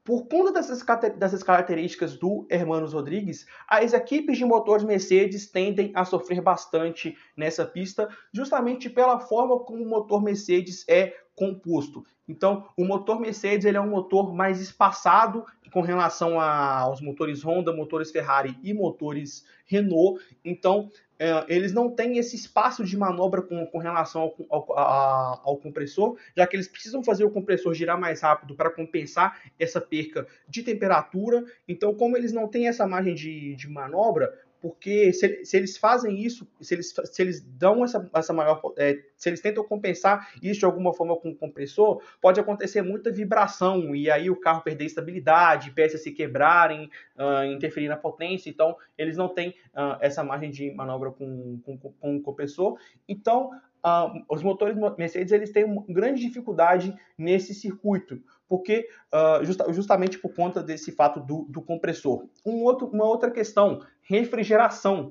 Por 0.04 0.26
conta 0.26 0.50
dessas, 0.52 0.84
dessas 1.16 1.44
características 1.44 2.18
do 2.18 2.44
Hermanos 2.50 2.92
Rodrigues, 2.92 3.46
as 3.68 3.92
equipes 3.92 4.36
de 4.36 4.44
motores 4.44 4.84
Mercedes 4.84 5.48
tendem 5.48 5.92
a 5.94 6.04
sofrer 6.04 6.40
bastante 6.40 7.16
nessa 7.36 7.64
pista, 7.64 8.08
justamente 8.32 8.90
pela 8.90 9.20
forma 9.20 9.60
como 9.60 9.84
o 9.84 9.88
motor 9.88 10.20
Mercedes 10.20 10.84
é 10.88 11.14
composto. 11.42 12.04
Então, 12.28 12.68
o 12.76 12.84
motor 12.84 13.20
Mercedes 13.20 13.66
ele 13.66 13.76
é 13.76 13.80
um 13.80 13.90
motor 13.90 14.32
mais 14.32 14.60
espaçado 14.60 15.44
com 15.72 15.80
relação 15.80 16.38
a, 16.38 16.80
aos 16.80 17.00
motores 17.00 17.44
Honda, 17.44 17.72
motores 17.72 18.12
Ferrari 18.12 18.56
e 18.62 18.72
motores 18.72 19.44
Renault. 19.66 20.22
Então, 20.44 20.88
é, 21.18 21.44
eles 21.48 21.72
não 21.72 21.90
têm 21.90 22.18
esse 22.18 22.36
espaço 22.36 22.84
de 22.84 22.96
manobra 22.96 23.42
com, 23.42 23.66
com 23.66 23.78
relação 23.78 24.22
ao, 24.22 24.36
ao, 24.48 24.78
a, 24.78 25.40
ao, 25.42 25.56
compressor, 25.56 26.16
já 26.36 26.46
que 26.46 26.54
eles 26.54 26.68
precisam 26.68 27.02
fazer 27.02 27.24
o 27.24 27.30
compressor 27.30 27.74
girar 27.74 27.98
mais 27.98 28.20
rápido 28.20 28.54
para 28.54 28.70
compensar 28.70 29.40
essa 29.58 29.80
perca 29.80 30.26
de 30.48 30.62
temperatura. 30.62 31.44
Então, 31.66 31.92
como 31.92 32.16
eles 32.16 32.32
não 32.32 32.46
têm 32.46 32.68
essa 32.68 32.86
margem 32.86 33.14
de, 33.14 33.56
de 33.56 33.68
manobra, 33.68 34.32
porque 34.62 35.12
se, 35.12 35.44
se, 35.44 35.56
eles 35.56 35.76
fazem 35.76 36.20
isso, 36.20 36.46
se 36.60 36.74
eles, 36.74 36.94
se 37.04 37.20
eles 37.20 37.40
dão 37.40 37.84
essa, 37.84 38.08
essa 38.14 38.32
maior. 38.32 38.62
É, 38.78 38.96
se 39.16 39.28
eles 39.28 39.40
tentam 39.40 39.64
compensar 39.64 40.32
isso 40.40 40.60
de 40.60 40.64
alguma 40.64 40.94
forma 40.94 41.16
com 41.16 41.30
o 41.30 41.34
compressor, 41.34 42.00
pode 42.20 42.38
acontecer 42.38 42.80
muita 42.80 43.10
vibração 43.10 43.94
e 43.94 44.08
aí 44.08 44.30
o 44.30 44.36
carro 44.36 44.62
perder 44.62 44.84
estabilidade, 44.84 45.72
peças 45.72 46.02
se 46.02 46.12
quebrarem, 46.12 46.88
uh, 47.18 47.44
interferir 47.44 47.88
na 47.88 47.96
potência. 47.96 48.48
Então, 48.48 48.76
eles 48.96 49.16
não 49.16 49.28
têm 49.28 49.50
uh, 49.74 49.98
essa 50.00 50.22
margem 50.22 50.50
de 50.50 50.70
manobra 50.70 51.10
com, 51.10 51.60
com, 51.64 51.76
com 51.76 52.16
o 52.16 52.22
compressor. 52.22 52.78
Então, 53.08 53.50
uh, 53.84 54.24
os 54.28 54.42
motores 54.42 54.76
Mercedes 54.96 55.32
eles 55.32 55.50
têm 55.50 55.84
grande 55.88 56.20
dificuldade 56.20 56.94
nesse 57.18 57.52
circuito, 57.52 58.22
porque 58.52 58.86
uh, 59.10 59.42
justa, 59.42 59.72
justamente 59.72 60.18
por 60.18 60.34
conta 60.34 60.62
desse 60.62 60.92
fato 60.92 61.18
do, 61.20 61.46
do 61.48 61.62
compressor. 61.62 62.26
Um 62.44 62.62
outro, 62.64 62.86
uma 62.88 63.06
outra 63.06 63.30
questão, 63.30 63.80
refrigeração. 64.02 65.10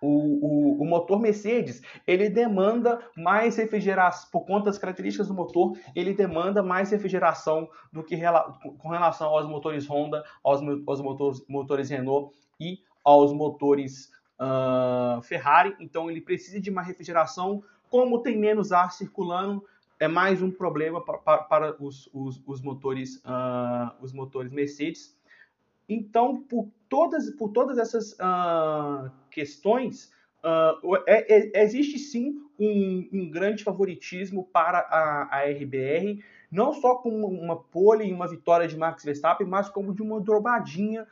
O, 0.00 0.06
o, 0.06 0.82
o, 0.82 0.84
motor 0.86 1.18
Mercedes 1.18 1.82
ele 2.06 2.30
demanda 2.30 3.00
mais 3.16 3.56
refrigeração 3.56 4.30
por 4.30 4.46
conta 4.46 4.66
das 4.66 4.78
características 4.78 5.26
do 5.26 5.34
motor 5.34 5.76
ele 5.92 6.14
demanda 6.14 6.62
mais 6.62 6.92
refrigeração 6.92 7.68
do 7.92 8.04
que 8.04 8.16
com 8.78 8.88
relação 8.90 9.26
aos 9.30 9.48
motores 9.48 9.90
Honda 9.90 10.22
aos, 10.44 10.60
aos 10.86 11.00
motores, 11.00 11.44
motores 11.48 11.90
Renault 11.90 12.32
e 12.60 12.78
aos 13.04 13.32
motores 13.32 14.12
uh, 14.38 15.20
Ferrari, 15.22 15.74
então 15.80 16.08
ele 16.08 16.20
precisa 16.20 16.60
de 16.60 16.70
uma 16.70 16.82
refrigeração. 16.82 17.64
Como 17.90 18.22
tem 18.22 18.38
menos 18.38 18.70
ar 18.70 18.92
circulando, 18.92 19.64
é 20.00 20.06
mais 20.06 20.42
um 20.42 20.50
problema 20.50 21.04
para, 21.04 21.38
para, 21.38 21.82
os, 21.82 22.08
os, 22.12 22.40
os, 22.46 22.60
motores, 22.60 23.16
uh, 23.16 23.92
os 24.00 24.12
motores 24.12 24.52
Mercedes. 24.52 25.16
Então, 25.88 26.42
por 26.42 26.70
todas, 26.88 27.30
por 27.30 27.50
todas 27.50 27.78
essas 27.78 28.12
uh, 28.12 29.10
questões, 29.30 30.12
é, 31.06 31.58
é, 31.58 31.64
existe 31.64 31.98
sim 31.98 32.40
um, 32.58 33.08
um, 33.12 33.30
grande 33.30 33.64
favoritismo 33.64 34.44
para 34.44 34.78
a, 34.78 35.36
a 35.36 35.50
RBR, 35.50 36.22
não 36.50 36.72
só 36.72 36.94
como 36.96 37.26
uma 37.26 37.56
pole 37.56 38.06
e 38.06 38.12
uma 38.12 38.28
vitória 38.28 38.68
de 38.68 38.76
Max 38.76 39.04
Verstappen, 39.04 39.46
mas 39.46 39.68
como 39.68 39.92
de 39.92 40.00
uma 40.00 40.20
dobradinha 40.20 41.06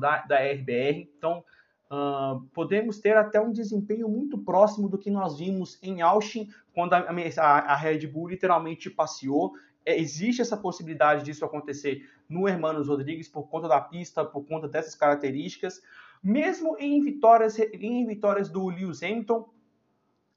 da, 0.00 0.24
da 0.26 0.38
RBR. 0.38 1.08
Então, 1.16 1.44
Uh, 1.88 2.40
podemos 2.52 2.98
ter 2.98 3.16
até 3.16 3.40
um 3.40 3.52
desempenho 3.52 4.08
muito 4.08 4.36
próximo 4.36 4.88
do 4.88 4.98
que 4.98 5.10
nós 5.10 5.38
vimos 5.38 5.78
em 5.82 6.02
Austin, 6.02 6.48
quando 6.74 6.94
a, 6.94 6.98
a, 6.98 7.58
a 7.72 7.76
Red 7.76 8.06
Bull 8.06 8.28
literalmente 8.28 8.90
passeou. 8.90 9.52
É, 9.84 9.96
existe 9.96 10.42
essa 10.42 10.56
possibilidade 10.56 11.24
disso 11.24 11.44
acontecer 11.44 12.08
no 12.28 12.48
Hermanos 12.48 12.88
Rodrigues 12.88 13.28
por 13.28 13.48
conta 13.48 13.68
da 13.68 13.80
pista, 13.80 14.24
por 14.24 14.44
conta 14.44 14.66
dessas 14.66 14.96
características. 14.96 15.80
Mesmo 16.22 16.76
em 16.78 17.00
vitórias, 17.00 17.56
em 17.58 18.04
vitórias 18.04 18.48
do 18.48 18.66
Lewis 18.66 19.00
Hamilton, 19.02 19.48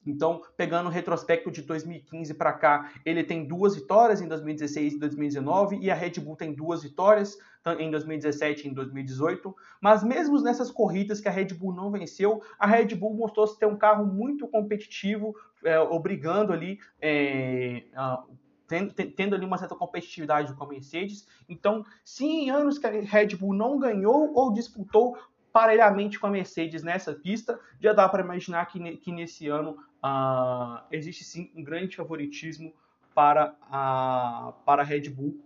então, 0.06 0.42
pegando 0.56 0.88
o 0.88 0.92
retrospecto 0.92 1.52
de 1.52 1.62
2015 1.62 2.34
para 2.34 2.54
cá, 2.54 2.92
ele 3.06 3.24
tem 3.24 3.46
duas 3.46 3.76
vitórias 3.76 4.22
em 4.22 4.28
2016 4.28 4.94
e 4.94 5.00
2019 5.00 5.78
e 5.80 5.92
a 5.92 5.96
Red 5.96 6.14
Bull 6.22 6.36
tem 6.36 6.54
duas 6.54 6.84
vitórias 6.84 7.38
em 7.78 7.92
2017 7.92 8.68
e 8.68 8.72
em 8.72 8.74
2018. 8.74 9.54
Mas 9.82 10.04
mesmo 10.04 10.42
nessas 10.42 10.72
corridas 10.72 11.20
que 11.20 11.28
a 11.28 11.32
Red 11.32 11.54
Bull 11.54 11.74
não 11.74 11.92
venceu, 11.92 12.42
a 12.58 12.66
Red 12.66 12.96
Bull 12.96 13.14
mostrou-se 13.14 13.60
ter 13.60 13.66
um 13.66 13.78
carro 13.78 14.06
muito 14.06 14.48
competitivo, 14.48 15.36
é, 15.64 15.80
obrigando 15.80 16.54
ali 16.54 16.80
é, 17.02 17.84
a, 17.96 18.24
Tendo, 18.68 18.94
tendo, 18.94 19.34
ali 19.34 19.44
uma 19.44 19.58
certa 19.58 19.74
competitividade 19.74 20.54
com 20.54 20.64
a 20.64 20.68
Mercedes. 20.68 21.28
Então, 21.50 21.84
se 22.06 22.24
em 22.24 22.52
anos 22.52 22.78
que 22.78 22.86
a 22.86 22.92
Red 22.92 23.36
Bull 23.36 23.56
não 23.56 23.80
ganhou 23.80 24.32
ou 24.36 24.54
disputou 24.54 25.18
parelhamente 25.52 26.20
com 26.20 26.28
a 26.28 26.30
Mercedes 26.30 26.84
nessa 26.84 27.14
pista, 27.14 27.60
já 27.80 27.94
dá 27.94 28.08
para 28.08 28.24
imaginar 28.24 28.66
que, 28.68 28.98
que 28.98 29.12
nesse 29.12 29.48
ano 29.48 29.76
uh, 30.04 30.82
existe 30.92 31.24
sim 31.24 31.52
um 31.56 31.64
grande 31.64 31.96
favoritismo 31.96 32.74
para 33.14 33.56
a, 33.70 34.54
para 34.66 34.82
a 34.82 34.86
Red 34.86 35.10
Bull. 35.10 35.38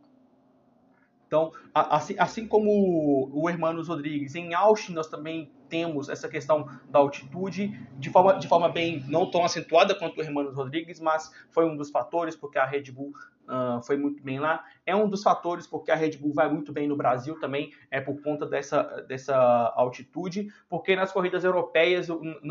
Então, 1.27 1.51
assim, 1.73 2.15
assim 2.19 2.47
como 2.47 3.31
o 3.33 3.49
Hermanos 3.49 3.87
Rodrigues, 3.87 4.35
em 4.35 4.53
Austin 4.53 4.93
nós 4.93 5.07
também 5.07 5.51
temos 5.67 6.07
essa 6.07 6.29
questão 6.29 6.69
da 6.87 6.99
altitude 6.99 7.69
de 7.97 8.11
forma, 8.11 8.37
de 8.37 8.47
forma 8.47 8.69
bem 8.69 9.03
não 9.07 9.31
tão 9.31 9.43
acentuada 9.43 9.95
quanto 9.95 10.19
o 10.19 10.21
Hermanos 10.21 10.53
Rodrigues, 10.53 10.99
mas 10.99 11.33
foi 11.49 11.65
um 11.65 11.75
dos 11.75 11.89
fatores 11.89 12.35
porque 12.35 12.59
a 12.59 12.65
Red 12.65 12.91
Bull 12.91 13.11
uh, 13.47 13.81
foi 13.81 13.97
muito 13.97 14.23
bem 14.23 14.39
lá. 14.39 14.63
É 14.85 14.95
um 14.95 15.07
dos 15.07 15.23
fatores 15.23 15.67
porque 15.67 15.91
a 15.91 15.95
Red 15.95 16.17
Bull 16.17 16.33
vai 16.33 16.49
muito 16.49 16.71
bem 16.71 16.87
no 16.87 16.95
Brasil 16.95 17.39
também, 17.39 17.73
é 17.89 17.99
por 18.01 18.21
conta 18.21 18.45
dessa, 18.45 18.83
dessa 19.07 19.35
altitude, 19.75 20.51
porque 20.69 20.95
nas 20.95 21.11
corridas 21.11 21.43
europeias 21.43 22.07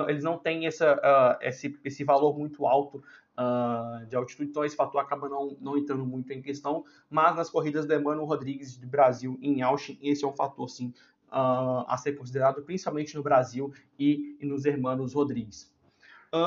eles 0.08 0.24
não 0.24 0.38
têm 0.38 0.66
essa, 0.66 0.94
uh, 0.94 1.38
esse, 1.40 1.78
esse 1.84 2.04
valor 2.04 2.36
muito 2.38 2.66
alto 2.66 3.02
uh, 3.38 4.06
de 4.06 4.16
altitude, 4.16 4.50
então 4.50 4.64
esse 4.64 4.76
fator 4.76 5.00
acaba 5.00 5.28
não, 5.28 5.56
não 5.60 5.76
entrando 5.76 6.04
muito 6.04 6.32
em 6.32 6.40
questão, 6.40 6.84
mas 7.10 7.36
nas 7.36 7.50
corridas 7.50 7.86
do 7.86 7.94
Emmanuel 7.94 8.26
Rodrigues 8.26 8.78
de 8.78 8.86
Brasil 8.86 9.38
em 9.42 9.62
Austin, 9.62 9.98
esse 10.02 10.24
é 10.24 10.28
um 10.28 10.32
fator 10.34 10.68
sim 10.68 10.92
a 11.34 11.96
ser 11.96 12.12
considerado, 12.12 12.60
principalmente 12.60 13.16
no 13.16 13.22
Brasil 13.22 13.72
e, 13.98 14.36
e 14.38 14.44
nos 14.44 14.66
Hermanos 14.66 15.14
Rodrigues. 15.14 15.72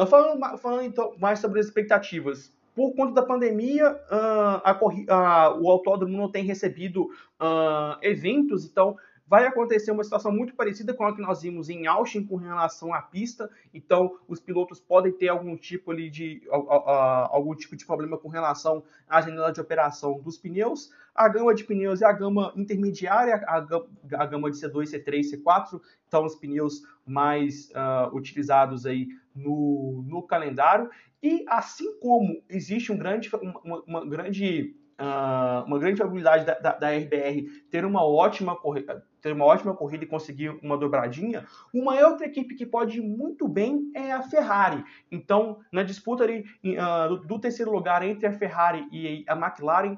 Falando, 0.07 0.57
falando 0.59 0.83
então 0.83 1.15
mais 1.17 1.39
sobre 1.39 1.59
as 1.59 1.65
expectativas, 1.65 2.55
por 2.75 2.93
conta 2.93 3.13
da 3.13 3.25
pandemia, 3.25 3.89
uh, 3.93 4.61
a, 4.63 4.79
a, 5.09 5.57
o 5.57 5.71
autódromo 5.71 6.17
não 6.17 6.29
tem 6.29 6.43
recebido 6.43 7.03
uh, 7.05 7.97
eventos, 8.01 8.65
então 8.65 8.97
vai 9.27 9.45
acontecer 9.45 9.91
uma 9.91 10.03
situação 10.03 10.31
muito 10.31 10.55
parecida 10.55 10.93
com 10.93 11.05
a 11.05 11.15
que 11.15 11.21
nós 11.21 11.41
vimos 11.41 11.69
em 11.69 11.87
Austin 11.87 12.23
com 12.25 12.35
relação 12.35 12.93
à 12.93 13.01
pista. 13.01 13.49
Então, 13.73 14.19
os 14.27 14.39
pilotos 14.39 14.79
podem 14.79 15.11
ter 15.11 15.29
algum 15.29 15.57
tipo 15.57 15.91
ali 15.91 16.09
de 16.09 16.43
algum 16.49 17.55
tipo 17.55 17.75
de 17.75 17.85
problema 17.85 18.17
com 18.17 18.27
relação 18.27 18.83
à 19.09 19.21
janela 19.21 19.51
de 19.51 19.59
operação 19.59 20.19
dos 20.21 20.37
pneus. 20.37 20.91
A 21.13 21.27
gama 21.27 21.55
de 21.55 21.63
pneus 21.63 22.01
é 22.01 22.05
a 22.05 22.11
gama 22.11 22.53
intermediária, 22.55 23.43
a 23.47 23.59
gama, 23.59 23.87
a 24.13 24.25
gama 24.25 24.51
de 24.51 24.57
C2, 24.57 24.91
C3, 24.91 25.21
C4, 25.31 25.81
então 26.07 26.25
os 26.25 26.35
pneus 26.35 26.83
mais 27.05 27.69
uh, 27.69 28.15
utilizados 28.15 28.85
aí 28.85 29.07
no, 29.33 30.03
no 30.07 30.21
calendário. 30.21 30.89
E 31.23 31.43
assim 31.47 31.99
como 31.99 32.43
existe 32.47 32.91
um 32.91 32.97
grande, 32.97 33.31
uma, 33.63 33.81
uma 33.87 34.05
grande 34.05 34.75
uh, 34.99 35.65
uma 35.65 35.79
grande 35.79 35.97
probabilidade 35.97 36.45
da, 36.45 36.53
da, 36.55 36.71
da, 36.73 36.89
RBR 36.89 37.49
ter 37.69 37.85
uma 37.85 38.05
ótima 38.05 38.55
corrida, 38.55 39.05
ter 39.25 39.33
uma 39.33 39.45
ótima 39.45 39.73
corrida 39.73 40.03
e 40.03 40.07
conseguir 40.07 40.49
uma 40.61 40.77
dobradinha, 40.77 41.47
uma 41.73 41.95
outra 42.07 42.27
equipe 42.27 42.53
que 42.53 42.63
pode 42.63 42.99
ir 42.99 43.01
muito 43.01 43.47
bem 43.47 43.89
é 43.95 44.11
a 44.11 44.21
Ferrari. 44.21 44.85
Então, 45.11 45.57
na 45.71 45.81
disputa 45.81 46.23
ali, 46.23 46.45
uh, 46.63 47.17
do, 47.25 47.39
terceiro 47.39 47.71
lugar 47.71 48.03
entre 48.03 48.27
a 48.27 48.31
Ferrari 48.31 48.87
e 48.91 49.25
a 49.27 49.35
McLaren, 49.35 49.97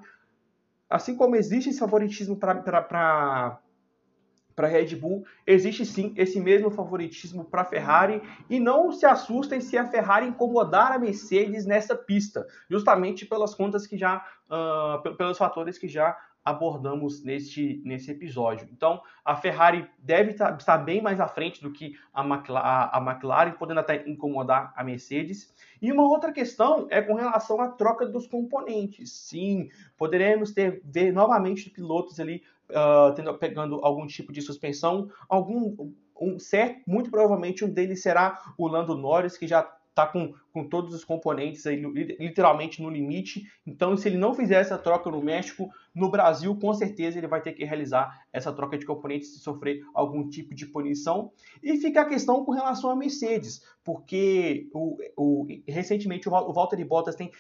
assim 0.90 1.14
como 1.14 1.36
existe 1.36 1.70
esse 1.70 1.80
favoritismo 1.80 2.38
para 2.38 2.56
para 2.56 4.66
a 4.66 4.66
Red 4.66 4.96
Bull, 4.96 5.26
existe 5.46 5.86
sim 5.86 6.14
esse 6.16 6.40
mesmo 6.40 6.72
favoritismo 6.72 7.44
para 7.44 7.64
a 7.64 7.66
Ferrari 7.66 8.22
e 8.50 8.62
não 8.62 8.94
se 8.94 9.06
assustem 9.06 9.60
se 9.60 9.78
a 9.78 9.86
Ferrari 9.86 10.28
incomodar 10.28 10.94
a 10.94 10.98
Mercedes 10.98 11.66
nessa 11.66 11.98
pista, 11.98 12.48
justamente 12.70 13.26
pelas 13.26 13.54
contas 13.54 13.86
que 13.86 13.98
já, 13.98 14.26
uh, 14.50 15.18
pelos 15.18 15.38
fatores 15.38 15.78
que 15.78 15.90
já 15.90 16.18
abordamos 16.48 17.22
neste, 17.24 17.82
nesse 17.84 18.10
episódio. 18.10 18.70
Então, 18.72 19.02
a 19.26 19.36
Ferrari 19.36 19.86
deve 20.00 20.34
tá, 20.34 20.56
estar 20.58 20.78
bem 20.78 21.02
mais 21.02 21.20
à 21.20 21.28
frente 21.28 21.62
do 21.62 21.74
que 21.74 21.98
a 22.14 22.24
McLaren, 22.24 22.90
a 22.94 23.02
McLaren, 23.02 23.52
podendo 23.52 23.82
até 23.82 24.08
incomodar 24.08 24.74
a 24.74 24.82
Mercedes. 24.82 25.54
E 25.82 25.92
uma 25.92 26.04
outra 26.04 26.32
questão 26.32 26.88
é 26.90 27.02
com 27.02 27.16
relação 27.16 27.60
à 27.60 27.68
troca 27.68 28.06
dos 28.06 28.28
componentes. 28.28 29.12
Sim, 29.12 29.70
poderemos 29.98 30.54
ter 30.54 30.82
ver 30.86 31.12
novamente 31.12 31.70
pilotos 31.70 32.18
ali 32.18 32.42
uh, 32.70 33.14
tendo, 33.14 33.34
pegando 33.38 33.84
algum 33.84 34.08
tipo 34.08 34.32
de 34.32 34.42
suspensão, 34.42 35.10
algum 35.28 35.92
um 36.20 36.40
certo, 36.40 36.82
muito 36.88 37.12
provavelmente 37.12 37.64
um 37.64 37.70
deles 37.70 38.02
será 38.02 38.42
o 38.58 38.68
Lando 38.68 38.96
Norris, 38.96 39.38
que 39.38 39.46
já 39.46 39.62
está 39.98 40.06
com, 40.06 40.34
com 40.54 40.64
todos 40.64 40.94
os 40.94 41.04
componentes 41.04 41.66
aí 41.66 41.76
literalmente 42.20 42.82
no 42.82 42.90
limite. 42.90 43.52
Então, 43.66 43.98
se 43.98 44.08
ele 44.08 44.18
não 44.18 44.34
fizer 44.34 44.62
essa 44.62 44.78
troca 44.78 45.10
no 45.10 45.22
México, 45.22 45.70
no 45.94 46.12
Brasil, 46.12 46.56
com 46.56 46.72
certeza 46.74 47.18
ele 47.18 47.28
vai 47.28 47.42
ter 47.42 47.54
que 47.54 47.66
realizar 47.66 48.26
essa 48.32 48.54
troca 48.54 48.78
de 48.78 48.86
componentes 48.86 49.34
se 49.34 49.40
sofrer 49.40 49.84
algum 49.94 50.30
tipo 50.30 50.54
de 50.54 50.68
punição. 50.68 51.32
E 51.64 51.78
fica 51.78 52.02
a 52.02 52.06
questão 52.06 52.46
com 52.46 52.52
relação 52.52 52.92
à 52.92 52.96
Mercedes, 52.96 53.64
porque 53.84 54.70
o, 54.72 54.98
o 55.16 55.48
recentemente 55.68 56.30
o, 56.30 56.54
Valtteri 56.54 56.84
Bottas 56.84 57.16
tem 57.16 57.32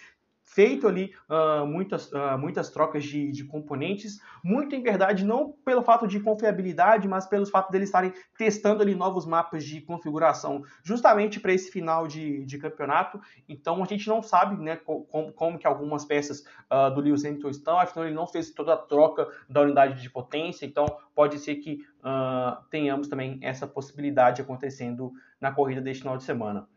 feito 0.47 0.87
ali 0.87 1.13
uh, 1.29 1.67
muitas, 1.67 2.09
uh, 2.11 2.37
muitas 2.39 2.69
trocas 2.69 3.03
de, 3.03 3.31
de, 3.31 3.43
componentes, 3.43 4.19
muito 4.41 4.73
em 4.73 4.81
verdade 4.81 5.25
não 5.25 5.51
pelo 5.65 5.83
fato 5.83 6.07
de 6.07 6.21
confiabilidade, 6.21 7.05
mas 7.05 7.27
pelo 7.27 7.45
fato 7.45 7.69
deles 7.69 7.89
estarem 7.89 8.13
testando 8.37 8.81
ali 8.81 8.95
novos 8.95 9.25
mapas 9.25 9.65
de 9.65 9.81
configuração, 9.81 10.63
justamente 10.81 11.39
para 11.39 11.53
esse 11.53 11.69
final 11.69 12.07
de, 12.07 12.45
de, 12.45 12.57
campeonato. 12.57 13.19
Então 13.47 13.83
a 13.83 13.85
gente 13.85 14.07
não 14.07 14.23
sabe 14.23 14.55
né, 14.55 14.77
como, 14.77 15.33
como 15.33 15.59
que 15.59 15.67
algumas 15.67 16.05
peças 16.05 16.45
uh, 16.71 16.93
do 16.95 17.01
Lewis 17.01 17.25
Hamilton 17.25 17.49
estão, 17.49 17.77
afinal 17.77 18.05
ele 18.05 18.15
não 18.15 18.25
fez 18.25 18.49
toda 18.51 18.73
a 18.73 18.77
troca 18.77 19.27
da 19.49 19.61
unidade 19.61 20.01
de 20.01 20.09
potência, 20.09 20.65
então 20.65 20.85
pode 21.13 21.39
ser 21.39 21.55
que 21.55 21.85
tenhamos 22.69 23.09
também 23.09 23.37
essa 23.41 23.67
possibilidade 23.67 24.41
acontecendo 24.41 25.11
na 25.41 25.51
corrida 25.51 25.81
deste 25.81 26.03
final 26.03 26.15
de 26.15 26.23
semana. 26.23 26.69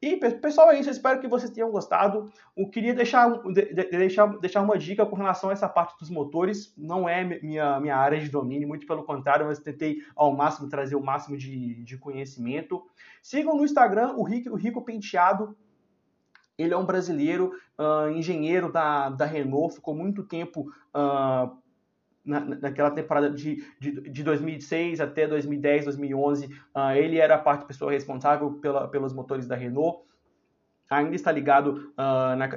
E, 0.00 0.16
pessoal, 0.16 0.70
é 0.70 0.78
isso. 0.78 0.88
Eu 0.88 0.92
espero 0.92 1.20
que 1.20 1.26
vocês 1.26 1.50
tenham 1.50 1.72
gostado. 1.72 2.30
Eu 2.56 2.68
queria 2.70 2.94
deixar, 2.94 3.28
deixar, 3.90 4.26
deixar 4.38 4.62
uma 4.62 4.78
dica 4.78 5.04
com 5.04 5.16
relação 5.16 5.50
a 5.50 5.52
essa 5.52 5.68
parte 5.68 5.98
dos 5.98 6.08
motores. 6.08 6.72
Não 6.76 7.08
é 7.08 7.24
minha, 7.24 7.80
minha 7.80 7.96
área 7.96 8.20
de 8.20 8.28
domínio, 8.28 8.68
muito 8.68 8.86
pelo 8.86 9.02
contrário, 9.02 9.46
mas 9.46 9.58
tentei 9.58 9.98
ao 10.14 10.36
máximo 10.36 10.68
trazer 10.68 10.94
o 10.94 11.02
máximo 11.02 11.36
de, 11.36 11.82
de 11.82 11.98
conhecimento. 11.98 12.86
Sigam 13.20 13.56
no 13.56 13.64
Instagram 13.64 14.14
o 14.16 14.22
Rico, 14.22 14.50
o 14.50 14.56
Rico 14.56 14.84
Penteado. 14.84 15.56
Ele 16.56 16.74
é 16.74 16.76
um 16.76 16.86
brasileiro, 16.86 17.52
uh, 17.78 18.10
engenheiro 18.10 18.70
da, 18.70 19.10
da 19.10 19.24
Renault, 19.24 19.76
ficou 19.76 19.94
muito 19.94 20.24
tempo 20.24 20.72
uh, 20.94 21.56
na, 22.28 22.40
naquela 22.40 22.90
temporada 22.90 23.30
de, 23.30 23.64
de, 23.80 23.92
de 24.02 24.22
2006 24.22 25.00
até 25.00 25.26
2010, 25.26 25.86
2011, 25.86 26.46
uh, 26.46 26.90
ele 26.94 27.18
era 27.18 27.34
a 27.34 27.38
parte 27.38 27.64
pessoa 27.64 27.90
responsável 27.90 28.52
pela, 28.52 28.86
pelos 28.86 29.12
motores 29.12 29.46
da 29.46 29.56
Renault 29.56 30.06
ainda 30.88 31.14
está 31.14 31.30
ligado 31.30 31.92
uh, 31.92 32.36
na, 32.36 32.48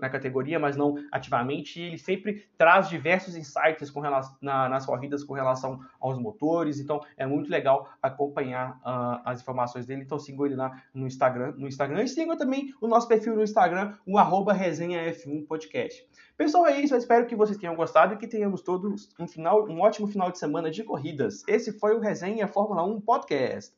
na, 0.00 0.08
categoria, 0.08 0.58
mas 0.58 0.76
não 0.76 0.94
ativamente. 1.12 1.80
E 1.80 1.84
ele 1.84 1.98
sempre 1.98 2.46
traz 2.56 2.88
diversos 2.88 3.36
insights 3.36 3.90
com 3.90 4.00
relação, 4.00 4.36
na, 4.40 4.68
nas 4.68 4.86
corridas 4.86 5.22
com 5.22 5.34
relação 5.34 5.80
aos 6.00 6.18
motores. 6.18 6.80
Então 6.80 7.00
é 7.16 7.26
muito 7.26 7.50
legal 7.50 7.90
acompanhar 8.02 8.78
uh, 8.78 9.20
as 9.24 9.40
informações 9.40 9.86
dele. 9.86 10.02
Então 10.02 10.18
sigam 10.18 10.46
ele 10.46 10.56
lá 10.56 10.82
no 10.94 11.06
Instagram, 11.06 11.54
no 11.56 11.68
Instagram 11.68 12.02
e 12.02 12.08
sigam 12.08 12.36
também 12.36 12.74
o 12.80 12.88
nosso 12.88 13.06
perfil 13.06 13.34
no 13.34 13.42
Instagram, 13.42 13.94
o 14.06 14.18
arroba 14.18 14.54
resenhaf1 14.54 15.46
podcast. 15.46 16.06
Pessoal, 16.36 16.66
é 16.66 16.80
isso. 16.80 16.94
Eu 16.94 16.98
espero 16.98 17.26
que 17.26 17.36
vocês 17.36 17.58
tenham 17.58 17.74
gostado 17.74 18.14
e 18.14 18.16
que 18.16 18.26
tenhamos 18.26 18.62
todos 18.62 19.08
um 19.18 19.26
final, 19.26 19.66
um 19.68 19.80
ótimo 19.80 20.06
final 20.06 20.30
de 20.30 20.38
semana 20.38 20.70
de 20.70 20.84
corridas. 20.84 21.42
Esse 21.48 21.72
foi 21.72 21.94
o 21.94 22.00
Resenha 22.00 22.46
Fórmula 22.46 22.84
1 22.84 23.00
Podcast. 23.00 23.74